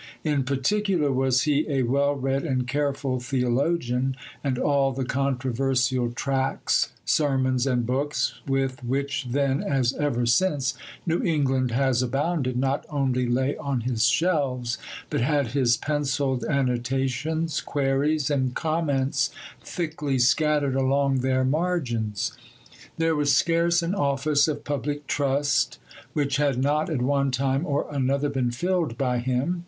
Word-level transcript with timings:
In 0.23 0.43
particular 0.45 1.11
was 1.11 1.43
he 1.43 1.69
a 1.71 1.83
well 1.83 2.15
read 2.15 2.43
and 2.43 2.67
careful 2.67 3.19
theologian, 3.19 4.15
and 4.43 4.57
all 4.57 4.91
the 4.91 5.05
controversial 5.05 6.11
tracts, 6.11 6.89
sermons, 7.05 7.67
and 7.67 7.85
books, 7.85 8.41
with 8.47 8.83
which 8.83 9.27
then, 9.29 9.61
as 9.61 9.93
ever 9.93 10.25
since, 10.25 10.73
New 11.05 11.21
England 11.21 11.69
has 11.69 12.01
abounded, 12.01 12.57
not 12.57 12.83
only 12.89 13.29
lay 13.29 13.55
on 13.57 13.81
his 13.81 14.07
shelves, 14.07 14.79
but 15.11 15.21
had 15.21 15.49
his 15.49 15.77
pencilled 15.77 16.43
annotations, 16.45 17.61
queries, 17.61 18.31
and 18.31 18.55
comments 18.55 19.29
thickly 19.63 20.17
scattered 20.17 20.73
along 20.73 21.19
their 21.19 21.45
margins. 21.45 22.35
There 22.97 23.15
was 23.15 23.31
scarce 23.33 23.83
an 23.83 23.93
office 23.93 24.47
of 24.47 24.63
public 24.63 25.05
trust 25.05 25.77
which 26.13 26.37
had 26.37 26.57
not 26.57 26.89
at 26.89 27.03
one 27.03 27.29
time 27.29 27.67
or 27.67 27.85
another 27.91 28.29
been 28.29 28.49
filled 28.49 28.97
by 28.97 29.19
him. 29.19 29.59